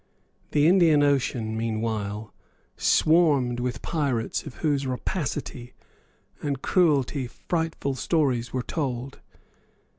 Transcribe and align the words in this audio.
The 0.49 0.65
Indian 0.65 1.03
Ocean, 1.03 1.55
meanwhile, 1.55 2.33
swarmed 2.75 3.59
with 3.59 3.83
pirates 3.83 4.47
of 4.47 4.55
whose 4.55 4.87
rapacity 4.87 5.75
and 6.41 6.59
cruelty 6.59 7.27
frightful 7.27 7.93
stories 7.93 8.51
were 8.51 8.63
told. 8.63 9.19